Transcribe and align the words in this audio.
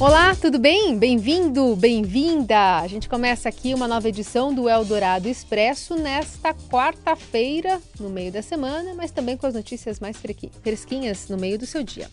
Olá, 0.00 0.34
tudo 0.34 0.58
bem? 0.58 0.96
Bem-vindo, 0.96 1.76
bem-vinda! 1.76 2.78
A 2.78 2.86
gente 2.86 3.06
começa 3.06 3.50
aqui 3.50 3.74
uma 3.74 3.86
nova 3.86 4.08
edição 4.08 4.54
do 4.54 4.66
Eldorado 4.66 5.28
Expresso 5.28 5.94
nesta 5.94 6.54
quarta-feira, 6.54 7.78
no 8.00 8.08
meio 8.08 8.32
da 8.32 8.40
semana, 8.40 8.94
mas 8.94 9.10
também 9.10 9.36
com 9.36 9.46
as 9.46 9.52
notícias 9.52 10.00
mais 10.00 10.16
fresquinhas 10.62 11.28
no 11.28 11.36
meio 11.36 11.58
do 11.58 11.66
seu 11.66 11.82
dia. 11.82 12.08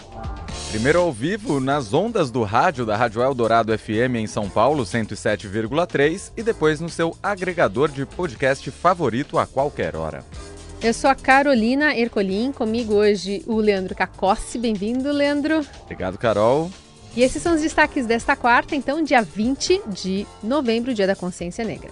Primeiro 0.69 1.00
ao 1.00 1.13
vivo 1.13 1.61
nas 1.61 1.93
ondas 1.93 2.29
do 2.29 2.43
rádio 2.43 2.86
da 2.86 2.97
Rádio 2.97 3.21
Eldorado 3.21 3.71
FM 3.79 4.17
em 4.17 4.27
São 4.27 4.49
Paulo, 4.49 4.83
107,3 4.83 6.33
e 6.35 6.43
depois 6.43 6.81
no 6.81 6.89
seu 6.89 7.15
agregador 7.23 7.89
de 7.89 8.05
podcast 8.05 8.69
favorito 8.69 9.39
a 9.39 9.47
qualquer 9.47 9.95
hora. 9.95 10.25
Eu 10.83 10.93
sou 10.93 11.10
a 11.10 11.15
Carolina 11.15 11.97
Ercolim, 11.97 12.51
comigo 12.51 12.96
hoje 12.96 13.41
o 13.47 13.55
Leandro 13.55 13.96
Cacossi. 13.96 14.60
Bem-vindo, 14.60 15.10
Leandro. 15.10 15.65
Obrigado, 15.85 16.18
Carol. 16.18 16.69
E 17.17 17.23
esses 17.23 17.41
são 17.41 17.55
os 17.55 17.61
destaques 17.63 18.05
desta 18.05 18.35
quarta, 18.35 18.75
então, 18.75 19.01
dia 19.01 19.23
20 19.23 19.81
de 19.87 20.27
novembro, 20.43 20.93
dia 20.93 21.07
da 21.07 21.15
Consciência 21.15 21.65
Negra. 21.65 21.89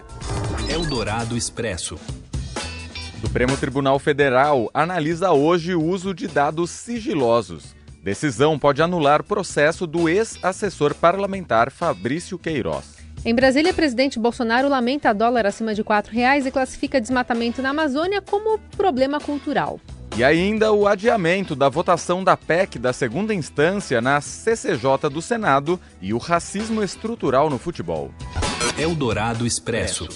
Eldorado 0.70 1.35
Expresso. 1.35 1.95
O 1.95 3.21
Supremo 3.21 3.57
Tribunal 3.57 3.98
Federal 3.98 4.70
analisa 4.71 5.31
hoje 5.31 5.73
o 5.73 5.84
uso 5.84 6.13
de 6.13 6.27
dados 6.27 6.70
sigilosos. 6.70 7.75
Decisão 8.03 8.59
pode 8.59 8.84
anular 8.84 9.23
processo 9.23 9.88
do 9.88 10.07
ex-assessor 10.07 10.93
parlamentar 10.93 11.71
Fabrício 11.71 12.37
Queiroz. 12.37 12.85
Em 13.26 13.34
Brasília, 13.34 13.73
presidente 13.73 14.20
Bolsonaro 14.20 14.70
lamenta 14.70 15.12
dólar 15.12 15.48
acima 15.48 15.73
de 15.73 15.81
R$ 15.81 15.87
reais 16.12 16.45
e 16.45 16.51
classifica 16.51 17.01
desmatamento 17.01 17.63
na 17.63 17.71
Amazônia 17.71 18.21
como 18.21 18.59
problema 18.77 19.20
cultural. 19.20 19.79
E 20.18 20.24
ainda 20.24 20.72
o 20.72 20.88
adiamento 20.88 21.58
da 21.58 21.68
votação 21.68 22.24
da 22.24 22.38
PEC 22.38 22.80
da 22.80 22.94
segunda 22.94 23.34
instância 23.34 23.99
na 23.99 24.22
CCJ 24.22 25.10
do 25.12 25.22
Senado 25.22 25.77
e 26.02 26.13
o 26.13 26.18
racismo 26.18 26.82
estrutural 26.82 27.49
no 27.49 27.57
futebol. 27.57 28.12
Eldorado 28.77 29.46
Expresso. 29.46 30.07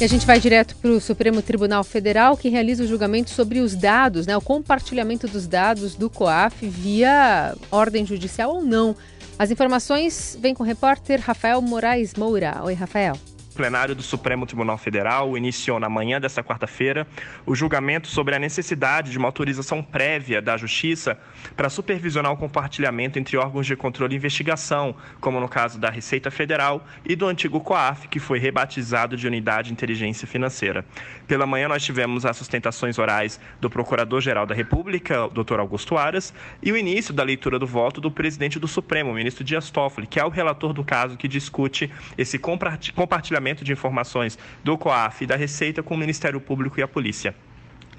E 0.00 0.04
a 0.04 0.08
gente 0.08 0.26
vai 0.26 0.40
direto 0.40 0.74
para 0.74 0.90
o 0.90 1.00
Supremo 1.00 1.40
Tribunal 1.40 1.84
Federal, 1.84 2.36
que 2.36 2.48
realiza 2.48 2.82
o 2.82 2.88
julgamento 2.88 3.30
sobre 3.30 3.60
os 3.60 3.76
dados, 3.76 4.26
né, 4.26 4.36
o 4.36 4.40
compartilhamento 4.40 5.28
dos 5.28 5.46
dados 5.46 5.94
do 5.94 6.10
COAF 6.10 6.66
via 6.66 7.54
ordem 7.70 8.04
judicial 8.04 8.50
ou 8.50 8.64
não. 8.64 8.96
As 9.38 9.52
informações 9.52 10.36
vêm 10.40 10.54
com 10.54 10.64
o 10.64 10.66
repórter 10.66 11.20
Rafael 11.20 11.62
Moraes 11.62 12.14
Moura. 12.14 12.62
Oi, 12.64 12.74
Rafael 12.74 13.16
plenário 13.58 13.92
do 13.92 14.04
Supremo 14.04 14.46
Tribunal 14.46 14.78
Federal 14.78 15.36
iniciou 15.36 15.80
na 15.80 15.88
manhã 15.88 16.20
desta 16.20 16.44
quarta-feira 16.44 17.04
o 17.44 17.56
julgamento 17.56 18.06
sobre 18.06 18.36
a 18.36 18.38
necessidade 18.38 19.10
de 19.10 19.18
uma 19.18 19.26
autorização 19.26 19.82
prévia 19.82 20.40
da 20.40 20.56
Justiça 20.56 21.18
para 21.56 21.68
supervisionar 21.68 22.30
o 22.30 22.36
compartilhamento 22.36 23.18
entre 23.18 23.36
órgãos 23.36 23.66
de 23.66 23.74
controle 23.74 24.14
e 24.14 24.16
investigação, 24.16 24.94
como 25.20 25.40
no 25.40 25.48
caso 25.48 25.76
da 25.76 25.90
Receita 25.90 26.30
Federal 26.30 26.86
e 27.04 27.16
do 27.16 27.26
antigo 27.26 27.60
COAF, 27.60 28.06
que 28.06 28.20
foi 28.20 28.38
rebatizado 28.38 29.16
de 29.16 29.26
Unidade 29.26 29.68
de 29.68 29.72
Inteligência 29.72 30.28
Financeira. 30.28 30.84
Pela 31.26 31.44
manhã 31.44 31.66
nós 31.66 31.82
tivemos 31.82 32.24
as 32.24 32.36
sustentações 32.36 32.96
orais 32.96 33.40
do 33.60 33.68
Procurador-Geral 33.68 34.46
da 34.46 34.54
República, 34.54 35.28
Dr. 35.30 35.58
Augusto 35.58 35.96
Aras, 35.96 36.32
e 36.62 36.70
o 36.70 36.76
início 36.76 37.12
da 37.12 37.24
leitura 37.24 37.58
do 37.58 37.66
voto 37.66 38.00
do 38.00 38.08
presidente 38.08 38.60
do 38.60 38.68
Supremo, 38.68 39.12
ministro 39.12 39.42
Dias 39.42 39.68
Toffoli, 39.68 40.06
que 40.06 40.20
é 40.20 40.24
o 40.24 40.28
relator 40.28 40.72
do 40.72 40.84
caso 40.84 41.16
que 41.16 41.26
discute 41.26 41.90
esse 42.16 42.38
compartilhamento 42.38 43.47
de 43.54 43.72
informações 43.72 44.38
do 44.62 44.76
COAF 44.76 45.24
e 45.24 45.26
da 45.26 45.36
Receita 45.36 45.82
com 45.82 45.94
o 45.94 45.98
Ministério 45.98 46.40
Público 46.40 46.78
e 46.78 46.82
a 46.82 46.88
Polícia. 46.88 47.34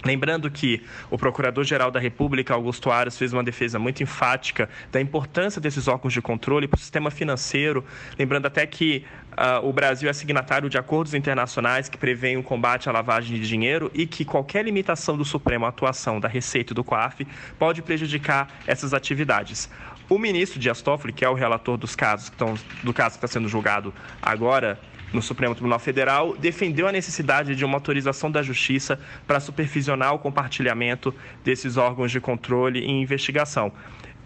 Lembrando 0.06 0.50
que 0.50 0.82
o 1.10 1.18
Procurador-Geral 1.18 1.92
da 1.92 2.00
República, 2.00 2.54
Augusto 2.54 2.90
Aras, 2.90 3.18
fez 3.18 3.34
uma 3.34 3.44
defesa 3.44 3.78
muito 3.78 4.02
enfática 4.02 4.70
da 4.92 5.02
importância 5.02 5.60
desses 5.60 5.88
órgãos 5.90 6.14
de 6.14 6.22
controle 6.22 6.68
para 6.68 6.78
o 6.78 6.80
sistema 6.80 7.12
financeiro. 7.12 7.84
Lembrando 8.18 8.46
até 8.46 8.66
que 8.66 9.04
uh, 9.34 9.68
o 9.68 9.74
Brasil 9.74 10.10
é 10.10 10.14
signatário 10.14 10.70
de 10.70 10.78
acordos 10.78 11.14
internacionais 11.14 11.90
que 11.90 11.98
prevêem 11.98 12.38
o 12.38 12.44
combate 12.44 12.88
à 12.88 12.94
lavagem 12.94 13.38
de 13.38 13.46
dinheiro 13.46 13.92
e 13.94 14.08
que 14.08 14.24
qualquer 14.24 14.64
limitação 14.64 15.18
do 15.18 15.26
Supremo 15.26 15.66
à 15.66 15.70
atuação 15.70 16.18
da 16.18 16.30
Receita 16.30 16.72
e 16.72 16.76
do 16.76 16.84
COAF 16.84 17.28
pode 17.58 17.82
prejudicar 17.82 18.48
essas 18.66 18.94
atividades. 18.94 19.70
O 20.08 20.18
ministro 20.18 20.60
Dias 20.60 20.82
Toffoli, 20.82 21.12
que 21.12 21.26
é 21.26 21.30
o 21.30 21.34
relator 21.34 21.78
dos 21.78 21.96
casos 21.96 22.30
que 22.30 22.36
estão, 22.36 22.56
do 22.84 22.94
caso 22.94 23.20
que 23.20 23.26
está 23.26 23.28
sendo 23.28 23.50
julgado 23.50 23.94
agora 24.22 24.80
no 25.14 25.22
Supremo 25.22 25.56
Tribunal 25.56 25.80
Federal, 25.80 26.36
defendeu 26.38 26.88
a 26.88 26.92
necessidade 26.92 27.56
de 27.56 27.66
uma 27.66 27.76
autorização 27.78 28.32
da 28.32 28.42
Justiça 28.42 29.00
para 29.26 29.40
supervisionar 29.40 30.14
o 30.14 30.20
compartilhamento 30.20 31.14
desses 31.44 31.78
órgãos 31.78 32.12
de 32.12 32.20
controle 32.20 32.80
e 32.80 32.90
investigação. 32.90 33.72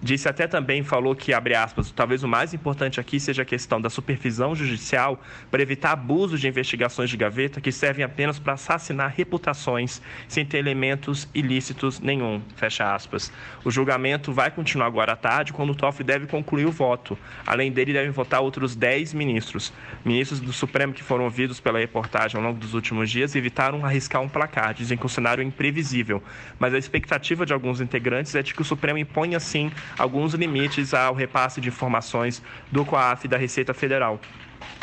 Disse 0.03 0.28
até 0.28 0.47
também, 0.47 0.84
falou 0.84 1.16
que, 1.16 1.34
abre 1.34 1.56
aspas, 1.56 1.90
talvez 1.90 2.24
o 2.24 2.28
mais 2.28 2.53
importante 2.53 3.00
aqui 3.00 3.22
seja 3.22 3.44
a 3.44 3.46
questão 3.46 3.80
da 3.80 3.90
supervisão 3.90 4.53
judicial 4.53 5.18
para 5.50 5.62
evitar 5.62 5.91
abusos 5.91 6.41
de 6.41 6.47
investigações 6.50 7.09
de 7.09 7.16
gaveta 7.16 7.62
que 7.62 7.72
servem 7.72 8.03
apenas 8.03 8.38
para 8.38 8.52
assassinar 8.52 9.14
reputações 9.16 10.02
sem 10.28 10.46
ter 10.46 10.58
elementos 10.58 11.30
ilícitos 11.34 12.02
nenhum, 12.02 12.41
fecha 12.58 12.94
aspas. 12.94 13.31
O 13.64 13.72
julgamento 13.72 14.34
vai 14.34 14.52
continuar 14.52 14.88
agora 14.88 15.14
à 15.14 15.16
tarde, 15.16 15.53
quando 15.53 15.69
o 15.69 15.75
Toffoli 15.75 16.03
deve 16.03 16.28
concluir 16.28 16.66
o 16.66 16.72
voto. 16.72 17.18
Além 17.47 17.72
dele, 17.72 17.94
devem 17.94 18.12
votar 18.12 18.41
outros 18.41 18.75
10 18.75 19.14
ministros. 19.14 19.72
Ministros 20.03 20.41
do 20.41 20.52
Supremo 20.52 20.91
que 20.91 21.02
foram 21.02 21.24
ouvidos 21.24 21.62
pela 21.62 21.80
reportagem 21.80 22.38
ao 22.38 22.46
longo 22.46 22.59
dos 22.59 22.74
últimos 22.74 23.09
dias 23.09 23.38
evitaram 23.38 23.85
arriscar 23.85 24.22
um 24.22 24.28
placar, 24.28 24.74
dizem 24.74 24.97
que 24.97 25.06
o 25.06 25.09
cenário 25.09 25.41
é 25.41 25.46
imprevisível. 25.46 26.22
Mas 26.59 26.74
a 26.74 26.78
expectativa 26.78 27.46
de 27.46 27.53
alguns 27.53 27.80
integrantes 27.80 28.35
é 28.35 28.44
de 28.44 28.53
que 28.53 28.62
o 28.62 28.66
Supremo 28.66 28.97
imponha, 28.97 29.40
sim, 29.40 29.72
alguns 29.97 30.33
limites 30.33 30.93
ao 30.93 31.13
repasse 31.13 31.61
de 31.61 31.69
informações 31.69 32.41
do 32.71 32.85
COAF 32.85 33.25
e 33.25 33.27
da 33.27 33.37
Receita 33.37 33.73
Federal. 33.73 34.19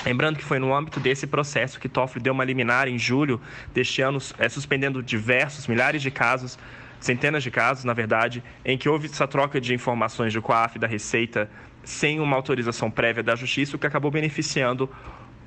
Lembrando 0.04 0.38
que 0.38 0.44
foi 0.44 0.58
no 0.58 0.74
âmbito 0.74 0.98
desse 0.98 1.26
processo 1.26 1.78
que 1.78 1.88
Toffoli 1.88 2.22
deu 2.22 2.32
uma 2.32 2.44
liminar 2.44 2.88
em 2.88 2.98
julho 2.98 3.40
deste 3.72 4.00
ano, 4.00 4.18
é, 4.38 4.48
suspendendo 4.48 5.02
diversos, 5.02 5.66
milhares 5.66 6.00
de 6.00 6.10
casos, 6.10 6.58
centenas 6.98 7.42
de 7.42 7.50
casos, 7.50 7.84
na 7.84 7.92
verdade, 7.92 8.42
em 8.64 8.78
que 8.78 8.88
houve 8.88 9.06
essa 9.06 9.26
troca 9.26 9.60
de 9.60 9.74
informações 9.74 10.32
do 10.32 10.40
COAF 10.40 10.78
da 10.78 10.86
Receita 10.86 11.50
sem 11.84 12.20
uma 12.20 12.36
autorização 12.36 12.90
prévia 12.90 13.22
da 13.22 13.34
Justiça, 13.34 13.76
o 13.76 13.78
que 13.78 13.86
acabou 13.86 14.10
beneficiando 14.10 14.88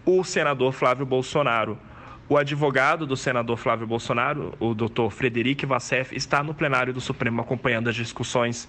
o 0.05 0.23
senador 0.23 0.73
Flávio 0.73 1.05
Bolsonaro. 1.05 1.77
O 2.27 2.37
advogado 2.37 3.05
do 3.05 3.17
senador 3.17 3.57
Flávio 3.57 3.85
Bolsonaro, 3.85 4.53
o 4.59 4.73
doutor 4.73 5.11
Frederico 5.11 5.67
Vassef, 5.67 6.15
está 6.15 6.41
no 6.41 6.53
plenário 6.53 6.93
do 6.93 7.01
Supremo 7.01 7.41
acompanhando 7.41 7.89
as 7.89 7.95
discussões 7.95 8.67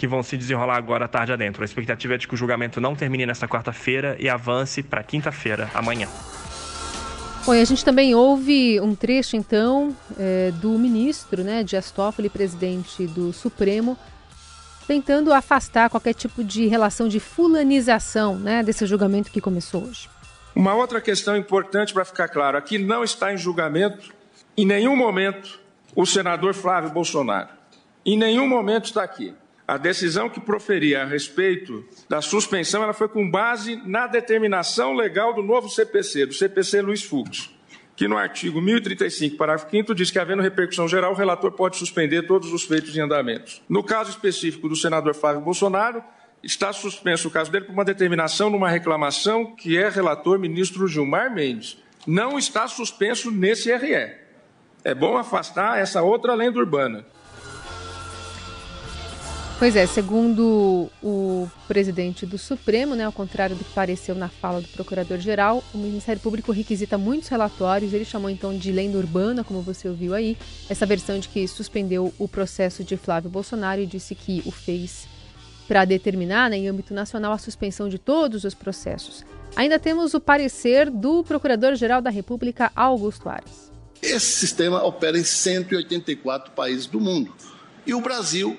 que 0.00 0.06
vão 0.06 0.22
se 0.22 0.34
desenrolar 0.34 0.78
agora 0.78 1.04
à 1.04 1.08
tarde 1.08 1.30
adentro. 1.30 1.62
A 1.62 1.66
expectativa 1.66 2.14
é 2.14 2.16
de 2.16 2.26
que 2.26 2.32
o 2.32 2.36
julgamento 2.36 2.80
não 2.80 2.96
termine 2.96 3.26
nesta 3.26 3.46
quarta-feira 3.46 4.16
e 4.18 4.30
avance 4.30 4.82
para 4.82 5.02
quinta-feira, 5.02 5.70
amanhã. 5.74 6.08
Bom, 7.44 7.54
e 7.54 7.60
a 7.60 7.64
gente 7.66 7.84
também 7.84 8.14
ouve 8.14 8.80
um 8.80 8.94
trecho, 8.94 9.36
então, 9.36 9.94
é, 10.18 10.52
do 10.52 10.70
ministro, 10.78 11.44
né, 11.44 11.62
Dias 11.62 11.90
Toffoli, 11.90 12.30
presidente 12.30 13.06
do 13.08 13.30
Supremo, 13.30 13.94
tentando 14.88 15.34
afastar 15.34 15.90
qualquer 15.90 16.14
tipo 16.14 16.42
de 16.42 16.66
relação 16.66 17.06
de 17.06 17.20
fulanização 17.20 18.36
né, 18.36 18.62
desse 18.62 18.86
julgamento 18.86 19.30
que 19.30 19.38
começou 19.38 19.84
hoje. 19.84 20.08
Uma 20.56 20.74
outra 20.74 21.02
questão 21.02 21.36
importante 21.36 21.92
para 21.92 22.06
ficar 22.06 22.28
claro: 22.28 22.56
aqui 22.56 22.78
não 22.78 23.04
está 23.04 23.34
em 23.34 23.36
julgamento, 23.36 24.14
em 24.56 24.64
nenhum 24.64 24.96
momento, 24.96 25.60
o 25.94 26.06
senador 26.06 26.54
Flávio 26.54 26.88
Bolsonaro. 26.88 27.50
Em 28.06 28.16
nenhum 28.16 28.48
momento 28.48 28.86
está 28.86 29.02
aqui. 29.02 29.34
A 29.70 29.76
decisão 29.76 30.28
que 30.28 30.40
proferia 30.40 31.02
a 31.02 31.04
respeito 31.04 31.84
da 32.08 32.20
suspensão 32.20 32.82
ela 32.82 32.92
foi 32.92 33.08
com 33.08 33.30
base 33.30 33.76
na 33.86 34.08
determinação 34.08 34.94
legal 34.94 35.32
do 35.32 35.44
novo 35.44 35.68
CPC, 35.68 36.26
do 36.26 36.34
CPC 36.34 36.82
Luiz 36.82 37.04
Fux, 37.04 37.54
que 37.94 38.08
no 38.08 38.18
artigo 38.18 38.60
1035, 38.60 39.36
parágrafo 39.36 39.70
5 39.70 39.94
diz 39.94 40.10
que, 40.10 40.18
havendo 40.18 40.42
repercussão 40.42 40.88
geral, 40.88 41.12
o 41.12 41.14
relator 41.14 41.52
pode 41.52 41.76
suspender 41.76 42.22
todos 42.22 42.52
os 42.52 42.64
feitos 42.64 42.96
em 42.96 43.00
andamentos. 43.00 43.62
No 43.68 43.84
caso 43.84 44.10
específico 44.10 44.68
do 44.68 44.74
senador 44.74 45.14
Flávio 45.14 45.40
Bolsonaro, 45.40 46.02
está 46.42 46.72
suspenso 46.72 47.28
o 47.28 47.30
caso 47.30 47.52
dele 47.52 47.66
por 47.66 47.72
uma 47.72 47.84
determinação 47.84 48.50
numa 48.50 48.68
reclamação 48.68 49.54
que 49.54 49.78
é 49.78 49.88
relator 49.88 50.36
ministro 50.36 50.88
Gilmar 50.88 51.32
Mendes. 51.32 51.80
Não 52.04 52.36
está 52.36 52.66
suspenso 52.66 53.30
nesse 53.30 53.72
RE. 53.76 54.16
É 54.82 54.96
bom 54.96 55.16
afastar 55.16 55.78
essa 55.78 56.02
outra 56.02 56.34
lenda 56.34 56.58
urbana. 56.58 57.06
Pois 59.60 59.76
é, 59.76 59.86
segundo 59.86 60.88
o 61.02 61.46
presidente 61.68 62.24
do 62.24 62.38
Supremo, 62.38 62.94
né, 62.94 63.04
ao 63.04 63.12
contrário 63.12 63.54
do 63.54 63.62
que 63.62 63.74
pareceu 63.74 64.14
na 64.14 64.30
fala 64.30 64.62
do 64.62 64.68
procurador-geral, 64.68 65.62
o 65.74 65.76
Ministério 65.76 66.18
Público 66.18 66.50
requisita 66.50 66.96
muitos 66.96 67.28
relatórios. 67.28 67.92
Ele 67.92 68.06
chamou 68.06 68.30
então 68.30 68.56
de 68.56 68.72
lenda 68.72 68.96
urbana, 68.96 69.44
como 69.44 69.60
você 69.60 69.86
ouviu 69.86 70.14
aí, 70.14 70.34
essa 70.66 70.86
versão 70.86 71.18
de 71.18 71.28
que 71.28 71.46
suspendeu 71.46 72.10
o 72.18 72.26
processo 72.26 72.82
de 72.82 72.96
Flávio 72.96 73.28
Bolsonaro 73.28 73.82
e 73.82 73.86
disse 73.86 74.14
que 74.14 74.42
o 74.46 74.50
fez 74.50 75.06
para 75.68 75.84
determinar, 75.84 76.48
né, 76.48 76.56
em 76.56 76.66
âmbito 76.66 76.94
nacional, 76.94 77.32
a 77.32 77.38
suspensão 77.38 77.86
de 77.86 77.98
todos 77.98 78.44
os 78.44 78.54
processos. 78.54 79.26
Ainda 79.54 79.78
temos 79.78 80.14
o 80.14 80.20
parecer 80.20 80.88
do 80.88 81.22
Procurador-Geral 81.22 82.00
da 82.00 82.08
República, 82.08 82.72
Augusto 82.74 83.28
Aras. 83.28 83.70
Esse 84.00 84.38
sistema 84.38 84.82
opera 84.82 85.18
em 85.18 85.22
184 85.22 86.52
países 86.52 86.86
do 86.86 86.98
mundo. 86.98 87.30
E 87.86 87.92
o 87.92 88.00
Brasil 88.00 88.56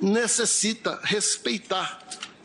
necessita 0.00 0.98
respeitar 1.02 2.00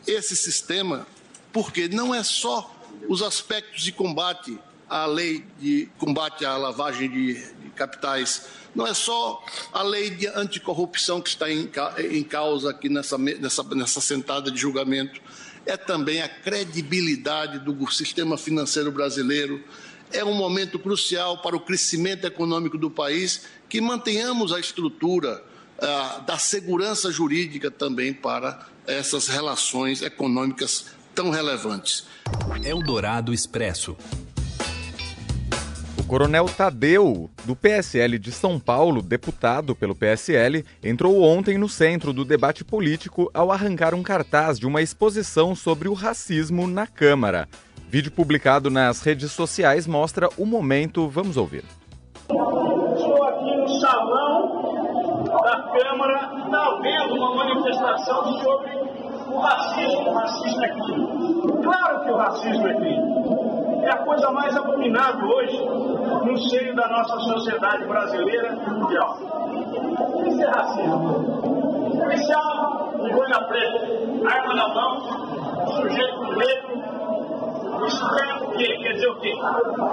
esse 0.06 0.36
sistema, 0.36 1.06
porque 1.52 1.88
não 1.88 2.14
é 2.14 2.22
só 2.22 2.74
os 3.08 3.22
aspectos 3.22 3.82
de 3.82 3.92
combate 3.92 4.58
à 4.88 5.06
lei 5.06 5.44
de 5.58 5.88
combate 5.98 6.44
à 6.44 6.56
lavagem 6.56 7.10
de, 7.10 7.34
de 7.34 7.70
capitais, 7.70 8.46
não 8.74 8.86
é 8.86 8.92
só 8.92 9.42
a 9.72 9.82
lei 9.82 10.10
de 10.10 10.26
anticorrupção 10.26 11.20
que 11.20 11.28
está 11.28 11.50
em, 11.50 11.70
em 12.10 12.22
causa 12.24 12.70
aqui 12.70 12.88
nessa, 12.88 13.16
nessa, 13.16 13.62
nessa 13.62 14.00
sentada 14.00 14.50
de 14.50 14.60
julgamento, 14.60 15.20
é 15.64 15.76
também 15.76 16.20
a 16.20 16.28
credibilidade 16.28 17.58
do 17.60 17.90
sistema 17.90 18.36
financeiro 18.36 18.90
brasileiro. 18.92 19.62
É 20.12 20.24
um 20.24 20.34
momento 20.34 20.78
crucial 20.78 21.38
para 21.38 21.56
o 21.56 21.60
crescimento 21.60 22.26
econômico 22.26 22.76
do 22.76 22.90
país 22.90 23.42
que 23.68 23.80
mantenhamos 23.80 24.52
a 24.52 24.60
estrutura 24.60 25.42
ah, 25.80 26.22
da 26.26 26.38
segurança 26.38 27.10
jurídica 27.10 27.70
também 27.70 28.12
para 28.12 28.66
essas 28.86 29.28
relações 29.28 30.02
econômicas 30.02 30.86
tão 31.14 31.30
relevantes. 31.30 32.06
Eldorado 32.64 33.32
Expresso. 33.32 33.96
O 35.96 36.06
coronel 36.06 36.46
Tadeu, 36.46 37.30
do 37.44 37.56
PSL 37.56 38.18
de 38.18 38.30
São 38.30 38.60
Paulo, 38.60 39.00
deputado 39.00 39.74
pelo 39.74 39.94
PSL, 39.94 40.62
entrou 40.82 41.22
ontem 41.22 41.56
no 41.56 41.68
centro 41.68 42.12
do 42.12 42.26
debate 42.26 42.62
político 42.62 43.30
ao 43.32 43.50
arrancar 43.50 43.94
um 43.94 44.02
cartaz 44.02 44.58
de 44.58 44.66
uma 44.66 44.82
exposição 44.82 45.54
sobre 45.54 45.88
o 45.88 45.94
racismo 45.94 46.66
na 46.66 46.86
Câmara. 46.86 47.48
Vídeo 47.88 48.12
publicado 48.12 48.70
nas 48.70 49.00
redes 49.00 49.32
sociais 49.32 49.86
mostra 49.86 50.28
o 50.36 50.44
momento. 50.44 51.08
Vamos 51.08 51.36
ouvir. 51.36 51.64
Câmara 55.62 56.30
está 56.44 56.66
havendo 56.66 57.14
uma 57.14 57.34
manifestação 57.36 58.24
sobre 58.40 58.70
o 59.28 59.38
racismo. 59.38 60.10
O 60.10 60.14
racismo 60.14 60.64
é 60.64 60.68
crime. 60.68 61.62
Claro 61.62 62.04
que 62.04 62.10
o 62.10 62.16
racismo 62.16 62.68
é 62.68 62.74
crime 62.74 63.54
é 63.84 63.90
a 63.90 63.98
coisa 63.98 64.30
mais 64.30 64.56
abominável 64.56 65.28
hoje 65.28 65.62
no 66.24 66.38
seio 66.38 66.74
da 66.74 66.88
nossa 66.88 67.18
sociedade 67.20 67.84
brasileira 67.84 68.56
e 68.66 68.70
mundial. 68.70 69.18
Isso 70.26 70.42
é 70.42 70.46
racismo. 70.48 71.44
Policial 71.98 72.92
de 73.02 73.12
boina 73.12 73.44
preta, 73.44 73.86
arma 74.26 74.54
na 74.54 74.68
mão, 74.68 75.00
sujeito 75.76 76.22
negro. 76.36 76.82
Isso 77.86 78.14
quer 78.14 78.34
o 78.42 78.50
quê? 78.52 78.78
Quer 78.82 78.92
dizer 78.94 79.08
o 79.08 79.16
quê? 79.16 79.32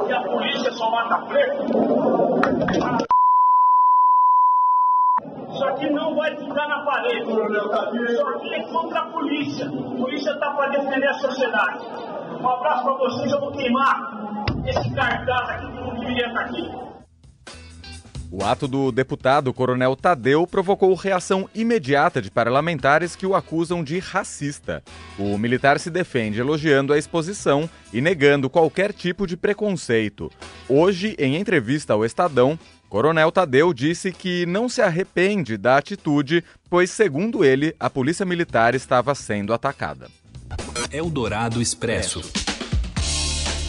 Que 0.07 0.13
a 0.13 0.21
polícia 0.21 0.71
só 0.71 0.89
mata 0.89 1.17
preto? 1.27 3.10
Isso 5.61 5.69
aqui 5.69 5.91
não 5.91 6.15
vai 6.15 6.35
ficar 6.35 6.67
na 6.67 6.79
parede, 6.79 7.21
Isso 7.21 8.27
aqui 8.29 8.53
é 8.55 8.63
contra 8.63 8.99
a 8.99 9.05
polícia. 9.11 9.67
A 9.67 9.95
polícia 9.95 10.31
está 10.31 10.49
para 10.55 10.69
defender 10.71 11.05
a 11.05 11.13
sociedade. 11.13 11.85
Um 12.41 12.49
abraço 12.49 12.83
para 12.83 12.93
vocês, 12.93 13.31
eu 13.31 13.39
vou 13.39 13.51
queimar 13.51 14.47
esse 14.65 14.91
cartaz 14.95 15.49
aqui 15.51 15.67
que 15.67 15.81
não 15.81 15.99
deveria 15.99 16.27
estar 16.29 16.39
aqui. 16.39 16.91
O 18.31 18.43
ato 18.43 18.67
do 18.67 18.91
deputado 18.91 19.53
Coronel 19.53 19.95
Tadeu 19.95 20.47
provocou 20.47 20.95
reação 20.95 21.47
imediata 21.53 22.19
de 22.19 22.31
parlamentares 22.31 23.15
que 23.15 23.27
o 23.27 23.35
acusam 23.35 23.83
de 23.83 23.99
racista. 23.99 24.81
O 25.19 25.37
militar 25.37 25.79
se 25.79 25.91
defende 25.91 26.39
elogiando 26.39 26.91
a 26.91 26.97
exposição 26.97 27.69
e 27.93 28.01
negando 28.01 28.49
qualquer 28.49 28.93
tipo 28.93 29.27
de 29.27 29.37
preconceito. 29.37 30.31
Hoje, 30.67 31.15
em 31.19 31.35
entrevista 31.35 31.93
ao 31.93 32.03
Estadão, 32.03 32.57
Coronel 32.91 33.31
Tadeu 33.31 33.73
disse 33.73 34.11
que 34.11 34.45
não 34.45 34.67
se 34.67 34.81
arrepende 34.81 35.55
da 35.55 35.77
atitude, 35.77 36.43
pois, 36.69 36.91
segundo 36.91 37.45
ele, 37.45 37.73
a 37.79 37.89
polícia 37.89 38.25
militar 38.25 38.75
estava 38.75 39.15
sendo 39.15 39.53
atacada. 39.53 40.09
Eldorado 40.91 41.61
Expresso. 41.61 42.19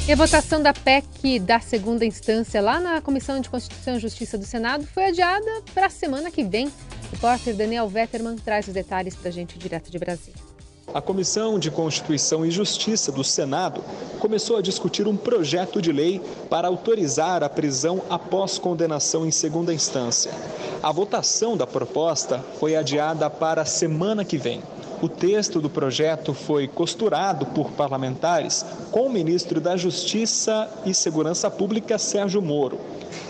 E 0.08 0.12
a 0.12 0.16
votação 0.16 0.60
da 0.60 0.72
PEC 0.74 1.38
da 1.38 1.60
segunda 1.60 2.04
instância 2.04 2.60
lá 2.60 2.80
na 2.80 3.00
Comissão 3.00 3.40
de 3.40 3.48
Constituição 3.48 3.94
e 3.94 4.00
Justiça 4.00 4.36
do 4.36 4.44
Senado 4.44 4.84
foi 4.88 5.04
adiada 5.04 5.62
para 5.72 5.86
a 5.86 5.90
semana 5.90 6.28
que 6.28 6.42
vem. 6.42 6.66
O 6.66 7.12
repórter 7.12 7.54
Daniel 7.54 7.88
Vetterman 7.88 8.34
traz 8.34 8.66
os 8.66 8.74
detalhes 8.74 9.14
para 9.14 9.28
a 9.28 9.32
gente 9.32 9.56
direto 9.56 9.88
de 9.88 10.00
Brasília. 10.00 10.51
A 10.88 11.00
Comissão 11.00 11.58
de 11.58 11.70
Constituição 11.70 12.44
e 12.44 12.50
Justiça 12.50 13.10
do 13.10 13.24
Senado 13.24 13.82
começou 14.18 14.56
a 14.56 14.62
discutir 14.62 15.06
um 15.06 15.16
projeto 15.16 15.80
de 15.80 15.90
lei 15.90 16.20
para 16.50 16.68
autorizar 16.68 17.42
a 17.42 17.48
prisão 17.48 18.02
após 18.10 18.58
condenação 18.58 19.24
em 19.24 19.30
segunda 19.30 19.72
instância. 19.72 20.30
A 20.82 20.92
votação 20.92 21.56
da 21.56 21.66
proposta 21.66 22.44
foi 22.58 22.76
adiada 22.76 23.30
para 23.30 23.62
a 23.62 23.66
semana 23.66 24.22
que 24.22 24.36
vem. 24.36 24.62
O 25.00 25.08
texto 25.08 25.60
do 25.60 25.70
projeto 25.70 26.34
foi 26.34 26.68
costurado 26.68 27.46
por 27.46 27.70
parlamentares 27.70 28.64
com 28.90 29.06
o 29.06 29.10
ministro 29.10 29.60
da 29.60 29.76
Justiça 29.76 30.68
e 30.84 30.92
Segurança 30.92 31.50
Pública, 31.50 31.96
Sérgio 31.96 32.42
Moro. 32.42 32.78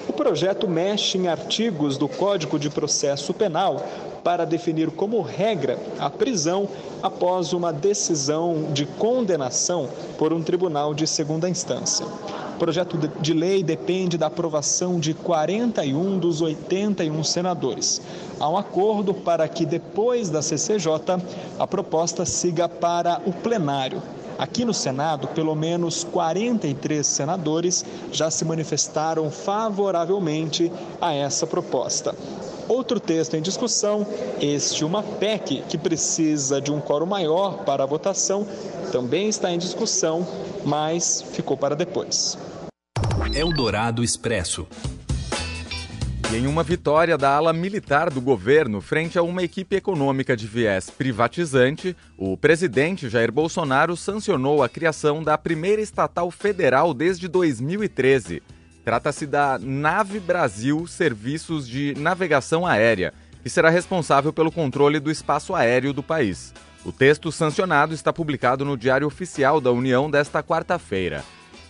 O 0.08 0.12
projeto 0.12 0.68
mexe 0.68 1.16
em 1.16 1.28
artigos 1.28 1.96
do 1.96 2.08
Código 2.08 2.58
de 2.58 2.68
Processo 2.68 3.32
Penal 3.32 3.86
para 4.22 4.44
definir 4.44 4.90
como 4.90 5.20
regra 5.20 5.78
a 5.98 6.08
prisão 6.08 6.68
após 7.02 7.52
uma 7.52 7.72
decisão 7.72 8.68
de 8.72 8.86
condenação 8.86 9.88
por 10.18 10.32
um 10.32 10.42
tribunal 10.42 10.94
de 10.94 11.06
segunda 11.06 11.48
instância. 11.48 12.06
O 12.54 12.58
projeto 12.58 12.96
de 13.20 13.32
lei 13.32 13.62
depende 13.62 14.16
da 14.16 14.26
aprovação 14.26 15.00
de 15.00 15.14
41 15.14 16.18
dos 16.18 16.40
81 16.40 17.24
senadores. 17.24 18.00
Há 18.38 18.48
um 18.48 18.56
acordo 18.56 19.12
para 19.12 19.48
que, 19.48 19.66
depois 19.66 20.30
da 20.30 20.40
CCJ, 20.40 20.86
a 21.58 21.66
proposta 21.66 22.24
siga 22.24 22.68
para 22.68 23.20
o 23.26 23.32
plenário. 23.32 24.00
Aqui 24.42 24.64
no 24.64 24.74
Senado, 24.74 25.28
pelo 25.28 25.54
menos 25.54 26.02
43 26.02 27.06
senadores 27.06 27.84
já 28.10 28.28
se 28.28 28.44
manifestaram 28.44 29.30
favoravelmente 29.30 30.72
a 31.00 31.14
essa 31.14 31.46
proposta. 31.46 32.12
Outro 32.66 32.98
texto 32.98 33.36
em 33.36 33.40
discussão, 33.40 34.04
este 34.40 34.84
uma 34.84 35.00
PEC 35.00 35.62
que 35.68 35.78
precisa 35.78 36.60
de 36.60 36.72
um 36.72 36.80
quórum 36.80 37.06
maior 37.06 37.58
para 37.58 37.84
a 37.84 37.86
votação, 37.86 38.44
também 38.90 39.28
está 39.28 39.48
em 39.52 39.58
discussão, 39.58 40.26
mas 40.64 41.22
ficou 41.22 41.56
para 41.56 41.76
depois. 41.76 42.36
Eldorado 43.32 44.02
Expresso. 44.02 44.66
Em 46.34 46.46
uma 46.46 46.62
vitória 46.62 47.18
da 47.18 47.28
ala 47.36 47.52
militar 47.52 48.08
do 48.08 48.18
governo 48.18 48.80
frente 48.80 49.18
a 49.18 49.22
uma 49.22 49.42
equipe 49.42 49.76
econômica 49.76 50.34
de 50.34 50.46
viés 50.46 50.88
privatizante, 50.88 51.94
o 52.16 52.38
presidente 52.38 53.06
Jair 53.10 53.30
Bolsonaro 53.30 53.94
sancionou 53.98 54.62
a 54.62 54.68
criação 54.68 55.22
da 55.22 55.36
primeira 55.36 55.82
estatal 55.82 56.30
federal 56.30 56.94
desde 56.94 57.28
2013. 57.28 58.42
Trata-se 58.82 59.26
da 59.26 59.58
Nave 59.58 60.18
Brasil 60.18 60.86
Serviços 60.86 61.68
de 61.68 61.94
Navegação 61.98 62.66
Aérea, 62.66 63.12
que 63.42 63.50
será 63.50 63.68
responsável 63.68 64.32
pelo 64.32 64.50
controle 64.50 64.98
do 64.98 65.10
espaço 65.10 65.54
aéreo 65.54 65.92
do 65.92 66.02
país. 66.02 66.54
O 66.82 66.90
texto 66.90 67.30
sancionado 67.30 67.92
está 67.92 68.10
publicado 68.10 68.64
no 68.64 68.76
Diário 68.76 69.06
Oficial 69.06 69.60
da 69.60 69.70
União 69.70 70.10
desta 70.10 70.42
quarta-feira. 70.42 71.22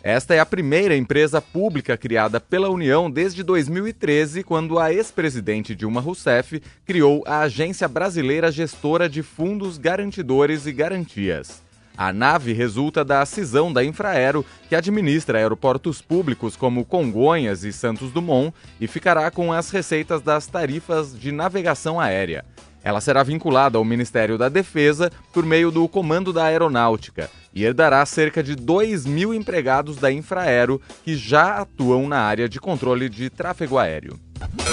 Esta 0.04 0.34
é 0.34 0.40
a 0.40 0.46
primeira 0.46 0.96
empresa 0.96 1.40
pública 1.40 1.96
criada 1.96 2.40
pela 2.40 2.68
União 2.68 3.08
desde 3.08 3.44
2013, 3.44 4.42
quando 4.42 4.80
a 4.80 4.92
ex-presidente 4.92 5.76
Dilma 5.76 6.00
Rousseff 6.00 6.60
criou 6.84 7.22
a 7.24 7.42
Agência 7.42 7.86
Brasileira 7.86 8.50
Gestora 8.50 9.08
de 9.08 9.22
Fundos 9.22 9.78
Garantidores 9.78 10.66
e 10.66 10.72
Garantias. 10.72 11.62
A 11.96 12.12
nave 12.12 12.52
resulta 12.52 13.04
da 13.04 13.24
cisão 13.24 13.72
da 13.72 13.84
Infraero, 13.84 14.44
que 14.68 14.74
administra 14.74 15.38
aeroportos 15.38 16.02
públicos 16.02 16.56
como 16.56 16.84
Congonhas 16.84 17.62
e 17.62 17.72
Santos 17.72 18.10
Dumont, 18.10 18.52
e 18.80 18.88
ficará 18.88 19.30
com 19.30 19.52
as 19.52 19.70
receitas 19.70 20.20
das 20.20 20.48
tarifas 20.48 21.16
de 21.16 21.30
navegação 21.30 22.00
aérea. 22.00 22.44
Ela 22.84 23.00
será 23.00 23.22
vinculada 23.22 23.78
ao 23.78 23.84
Ministério 23.84 24.36
da 24.36 24.48
Defesa 24.48 25.10
por 25.32 25.44
meio 25.44 25.70
do 25.70 25.88
Comando 25.88 26.32
da 26.32 26.44
Aeronáutica 26.44 27.30
e 27.54 27.64
herdará 27.64 28.04
cerca 28.04 28.42
de 28.42 28.56
2 28.56 29.06
mil 29.06 29.32
empregados 29.32 29.96
da 29.96 30.10
Infraero 30.10 30.80
que 31.04 31.14
já 31.14 31.58
atuam 31.58 32.08
na 32.08 32.18
área 32.18 32.48
de 32.48 32.58
controle 32.58 33.08
de 33.08 33.30
tráfego 33.30 33.78
aéreo. 33.78 34.18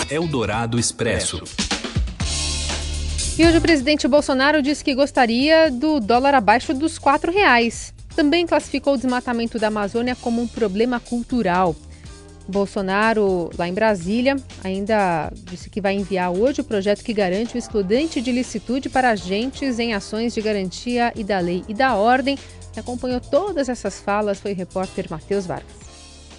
Eldorado 0.10 0.80
Expresso. 0.80 1.44
E 3.38 3.46
hoje 3.46 3.58
o 3.58 3.62
presidente 3.62 4.08
Bolsonaro 4.08 4.62
disse 4.62 4.84
que 4.84 4.96
gostaria 4.96 5.72
do 5.72 6.00
dólar 6.00 6.34
abaixo 6.34 6.74
dos 6.74 6.98
R$ 6.98 7.32
reais. 7.32 7.94
Também 8.16 8.46
classificou 8.46 8.96
o 8.96 8.98
desmatamento 8.98 9.58
da 9.58 9.68
Amazônia 9.68 10.16
como 10.16 10.42
um 10.42 10.48
problema 10.48 11.00
cultural. 11.00 11.76
Bolsonaro, 12.50 13.50
lá 13.58 13.68
em 13.68 13.74
Brasília, 13.74 14.36
ainda 14.64 15.32
disse 15.44 15.70
que 15.70 15.80
vai 15.80 15.94
enviar 15.94 16.32
hoje 16.32 16.62
o 16.62 16.64
projeto 16.64 17.04
que 17.04 17.14
garante 17.14 17.56
o 17.56 17.58
excludente 17.58 18.22
de 18.22 18.32
licitude 18.32 18.90
para 18.90 19.12
agentes 19.12 19.80
em 19.80 19.94
ações 19.94 20.34
de 20.34 20.42
garantia 20.42 21.14
e 21.16 21.24
da 21.24 21.40
lei 21.40 21.64
e 21.68 21.74
da 21.74 21.96
ordem. 21.96 22.38
que 22.72 22.80
acompanhou 22.80 23.20
todas 23.20 23.68
essas 23.68 24.00
falas 24.00 24.40
foi 24.40 24.54
o 24.54 24.56
repórter 24.56 25.08
Matheus 25.10 25.46
Vargas. 25.46 25.72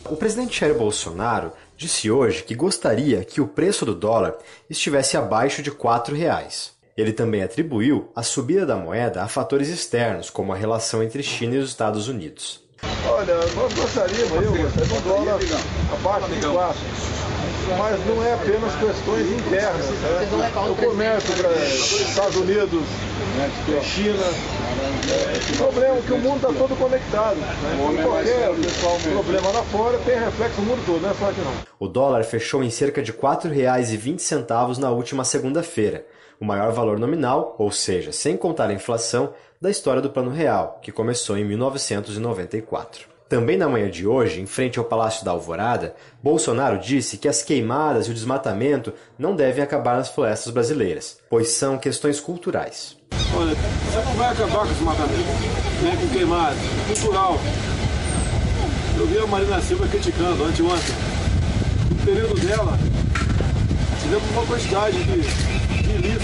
O 0.09 0.17
presidente 0.17 0.61
Jair 0.61 0.76
Bolsonaro 0.76 1.52
disse 1.76 2.11
hoje 2.11 2.43
que 2.43 2.55
gostaria 2.55 3.25
que 3.25 3.40
o 3.40 3.49
preço 3.49 3.85
do 3.85 3.95
dólar 3.95 4.37
estivesse 4.69 5.17
abaixo 5.17 5.62
de 5.62 5.71
R$ 5.71 5.76
4,00. 5.76 6.71
Ele 6.97 7.12
também 7.12 7.43
atribuiu 7.43 8.11
a 8.14 8.23
subida 8.23 8.67
da 8.67 8.76
moeda 8.76 9.23
a 9.23 9.29
fatores 9.29 9.69
externos, 9.69 10.29
como 10.29 10.52
a 10.52 10.57
relação 10.57 11.02
entre 11.02 11.23
China 11.23 11.55
e 11.55 11.59
os 11.59 11.71
Estados 11.71 12.09
Unidos. 12.09 12.62
Olha, 13.09 13.35
nós 13.35 13.73
gostaríamos, 13.75 14.33
eu 14.33 14.53
gostaria 14.53 14.87
do 14.87 15.09
dólar 15.09 15.41
abaixo 15.93 16.29
de 16.29 16.47
4, 16.47 16.81
mas 17.79 18.07
não 18.07 18.25
é 18.25 18.33
apenas 18.35 18.75
questões 18.77 19.31
internas. 19.31 19.87
Né? 19.87 20.51
O 20.71 20.75
comércio 20.75 21.35
para 21.35 21.51
Estados 21.51 22.37
Unidos, 22.37 22.83
né? 23.37 23.51
China, 23.83 24.25
é, 25.11 25.53
o 25.53 25.57
problema 25.57 25.97
é 25.97 26.03
que 26.07 26.13
o 26.13 26.19
mundo 26.19 26.37
está 26.37 26.49
todo 26.49 26.79
conectado. 26.79 27.37
Né? 27.37 28.03
Qualquer 28.03 28.55
pessoal, 28.55 28.99
problema 28.99 29.49
lá 29.51 29.63
fora 29.65 29.99
tem 29.99 30.19
reflexo 30.19 30.61
no 30.61 30.67
mundo 30.69 30.83
todo, 30.87 31.03
não 31.03 31.11
é 31.11 31.15
só 31.15 31.29
aqui 31.29 31.41
não. 31.41 31.53
O 31.79 31.89
dólar 31.89 32.25
fechou 32.25 32.63
em 32.63 32.71
cerca 32.71 33.03
de 33.03 33.11
R$ 33.11 33.19
4,20 33.19 34.79
na 34.79 34.91
última 34.91 35.25
segunda-feira, 35.25 36.07
o 36.41 36.45
maior 36.45 36.73
valor 36.73 36.99
nominal, 36.99 37.55
ou 37.59 37.71
seja, 37.71 38.11
sem 38.11 38.37
contar 38.37 38.71
a 38.71 38.73
inflação, 38.73 39.35
da 39.61 39.71
história 39.71 40.01
do 40.01 40.09
Plano 40.09 40.31
Real, 40.31 40.79
que 40.81 40.91
começou 40.91 41.37
em 41.37 41.45
1994. 41.45 43.11
Também 43.29 43.57
na 43.57 43.69
manhã 43.69 43.89
de 43.89 44.09
hoje, 44.09 44.41
em 44.41 44.47
frente 44.47 44.79
ao 44.79 44.85
Palácio 44.85 45.25
da 45.25 45.31
Alvorada, 45.31 45.95
Bolsonaro 46.23 46.79
disse 46.79 47.19
que 47.19 47.29
as 47.29 47.43
queimadas 47.43 48.07
e 48.07 48.11
o 48.11 48.15
desmatamento 48.15 48.93
não 49.19 49.37
devem 49.37 49.63
acabar 49.63 49.97
nas 49.97 50.09
florestas 50.09 50.53
brasileiras, 50.53 51.19
pois 51.29 51.51
são 51.51 51.79
questões 51.79 52.19
culturais. 52.19 52.97
Olha, 53.37 53.55
você 53.55 54.05
não 54.05 54.15
vai 54.15 54.33
acabar 54.33 54.67
com 54.67 54.73
desmatamento, 54.73 55.29
nem 55.83 55.97
com 55.97 56.09
queimadas, 56.09 56.59
cultural. 56.89 57.39
Eu 58.99 59.07
vi 59.07 59.19
a 59.19 59.27
Marina 59.27 59.61
Silva 59.61 59.87
criticando 59.87 60.45
anteontem. 60.45 60.95
No 61.91 62.05
período 62.05 62.41
dela, 62.41 62.77
tivemos 64.03 64.31
uma 64.31 64.47
quantidade 64.47 65.05
de 65.05 65.50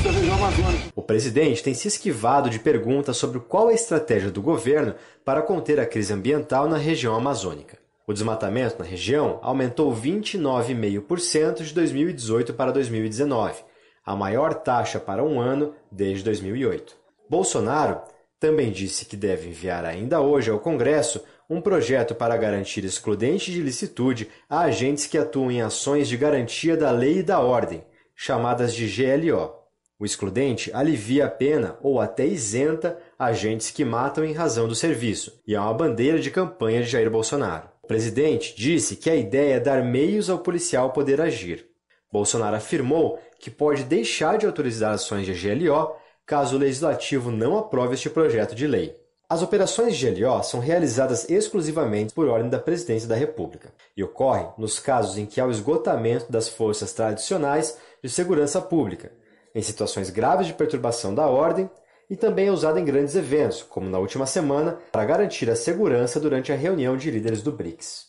da 0.03 0.11
região 0.11 0.35
amazônica. 0.37 0.93
O 0.95 1.03
presidente 1.03 1.63
tem 1.63 1.75
se 1.75 1.89
esquivado 1.89 2.49
de 2.49 2.59
perguntas 2.59 3.17
sobre 3.17 3.41
qual 3.41 3.69
a 3.69 3.75
estratégia 3.75 4.31
do 4.31 4.41
governo 4.41 4.95
para 5.25 5.43
conter 5.43 5.81
a 5.81 5.87
crise 5.87 6.13
ambiental 6.13 6.69
na 6.69 6.77
região 6.77 7.15
amazônica. 7.15 7.79
O 8.07 8.13
desmatamento 8.13 8.79
na 8.79 8.85
região 8.85 9.41
aumentou 9.43 9.93
29,5% 9.93 11.65
de 11.65 11.75
2018 11.75 12.55
para 12.55 12.71
2019, 12.71 13.65
a 14.05 14.15
maior 14.15 14.55
taxa 14.55 15.01
para 15.01 15.25
um 15.25 15.41
ano 15.41 15.75
desde 15.91 16.23
2008. 16.23 16.97
Bolsonaro 17.29 18.01
também 18.39 18.71
disse 18.71 19.05
que 19.05 19.17
deve 19.17 19.49
enviar 19.49 19.85
ainda 19.85 20.21
hoje 20.21 20.51
ao 20.51 20.61
Congresso 20.61 21.21
um 21.51 21.61
projeto 21.61 22.15
para 22.15 22.37
garantir 22.37 22.85
excludente 22.85 23.51
de 23.51 23.61
licitude 23.61 24.29
a 24.49 24.61
agentes 24.61 25.07
que 25.07 25.19
atuam 25.19 25.51
em 25.51 25.63
ações 25.63 26.07
de 26.07 26.17
garantia 26.17 26.77
da 26.77 26.93
lei 26.93 27.19
e 27.19 27.23
da 27.23 27.41
ordem, 27.41 27.85
chamadas 28.15 28.73
de 28.75 28.87
GLO. 28.87 29.56
O 29.99 30.05
excludente 30.05 30.71
alivia 30.75 31.25
a 31.25 31.31
pena 31.31 31.79
ou 31.81 32.01
até 32.01 32.27
isenta 32.27 32.99
agentes 33.19 33.71
que 33.71 33.83
matam 33.83 34.25
em 34.25 34.35
razão 34.35 34.69
do 34.69 34.75
serviço, 34.75 35.41
e 35.47 35.55
é 35.55 35.61
uma 35.61 35.73
bandeira 35.73 36.19
de 36.19 36.31
campanha 36.31 36.83
de 36.83 36.89
Jair 36.89 37.11
Bolsonaro. 37.11 37.69
O 37.83 37.87
presidente 37.87 38.55
disse 38.55 38.97
que 38.97 39.09
a 39.09 39.17
ideia 39.17 39.55
é 39.55 39.61
dar 39.61 39.83
meios 39.83 40.29
ao 40.29 40.41
policial 40.41 40.91
poder 40.91 41.19
agir. 41.21 41.67
Bolsonaro 42.13 42.57
afirmou 42.57 43.19
que 43.39 43.51
pode 43.51 43.85
deixar 43.85 44.37
de 44.37 44.45
autorizar 44.45 44.93
ações 44.93 45.25
de 45.25 45.33
GLO 45.33 45.97
caso 46.27 46.57
o 46.57 46.59
legislativo 46.59 47.31
não 47.31 47.57
aprove 47.57 47.95
este 47.95 48.11
projeto 48.11 48.55
de 48.55 48.67
lei. 48.67 48.95
As 49.29 49.43
operações 49.43 49.97
de 49.97 50.11
GLO 50.11 50.43
são 50.43 50.61
realizadas 50.61 51.29
exclusivamente 51.31 52.13
por 52.13 52.29
ordem 52.29 52.51
da 52.51 52.59
Presidência 52.59 53.09
da 53.09 53.15
República 53.15 53.73
e 53.97 54.05
ocorrem 54.05 54.49
nos 54.59 54.79
casos 54.79 55.17
em 55.17 55.25
que 55.25 55.41
há 55.41 55.47
o 55.47 55.51
esgotamento 55.51 56.31
das 56.31 56.49
forças 56.49 56.93
tradicionais 56.93 57.79
de 58.03 58.11
segurança 58.11 58.61
pública, 58.61 59.11
em 59.57 59.63
situações 59.63 60.11
graves 60.11 60.47
de 60.47 60.53
perturbação 60.53 61.15
da 61.15 61.27
ordem 61.27 61.69
e 62.11 62.15
também 62.15 62.49
é 62.49 62.53
usada 62.53 62.79
em 62.79 62.85
grandes 62.85 63.17
eventos, 63.17 63.63
como 63.63 63.89
na 63.89 63.99
última 63.99 64.27
semana, 64.27 64.79
para 64.93 65.07
garantir 65.07 65.49
a 65.49 65.57
segurança 65.57 66.21
durante 66.21 66.53
a 66.53 66.57
reunião 66.57 66.95
de 66.95 67.11
líderes 67.11 67.41
do 67.43 67.51
BRICS. 67.51 68.09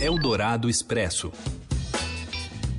Eldorado 0.00 0.68
Expresso. 0.68 1.30